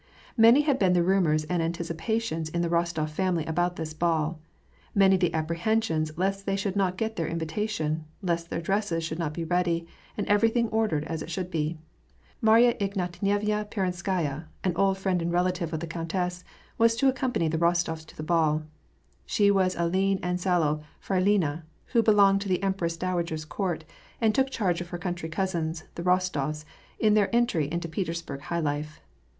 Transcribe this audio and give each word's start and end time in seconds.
Many 0.35 0.61
had 0.61 0.79
been 0.79 0.93
the 0.93 1.03
rumors 1.03 1.43
and 1.43 1.61
anticipations 1.61 2.49
in 2.49 2.63
the 2.63 2.69
Rostof 2.69 3.09
family 3.11 3.45
about 3.45 3.75
this 3.75 3.93
ball; 3.93 4.39
many 4.95 5.15
the 5.15 5.31
apprehensions 5.31 6.11
lest 6.17 6.47
they 6.47 6.55
should 6.55 6.75
not 6.75 6.97
get 6.97 7.17
their 7.17 7.27
invitation, 7.27 8.05
lest 8.23 8.49
their 8.49 8.61
dresses 8.61 9.03
should 9.03 9.19
not 9.19 9.31
be 9.31 9.43
ready, 9.43 9.85
and 10.17 10.25
everything 10.27 10.69
ordered 10.69 11.03
as 11.03 11.21
it 11.21 11.29
should 11.29 11.51
be. 11.51 11.77
Marya 12.41 12.73
Tgnatyevna 12.73 13.69
Peronskaya, 13.69 14.45
an 14.63 14.75
old 14.75 14.97
friend 14.97 15.21
and 15.21 15.31
relative 15.31 15.71
of 15.71 15.81
the 15.81 15.85
countess, 15.85 16.43
was 16.79 16.95
to 16.95 17.07
accompany 17.07 17.47
the 17.47 17.59
Rostofs 17.59 18.07
to 18.07 18.17
the 18.17 18.23
ball. 18.23 18.63
She 19.27 19.51
was 19.51 19.75
a 19.75 19.85
lean 19.85 20.17
and 20.23 20.41
sallow 20.41 20.81
freiliyia, 20.99 21.61
who 21.93 22.01
belonged 22.01 22.41
to 22.41 22.49
the 22.49 22.63
empress 22.63 22.97
dowager's 22.97 23.45
court, 23.45 23.85
and 24.19 24.33
took 24.33 24.49
charge 24.49 24.81
of 24.81 24.89
her 24.89 24.97
country 24.97 25.29
cousins, 25.29 25.83
the 25.93 26.01
Rostofs, 26.01 26.65
in 26.97 27.13
their 27.13 27.29
entry 27.35 27.71
into 27.71 27.87
Petersburg 27.87 28.41
high 28.41 28.61
life. 28.61 28.99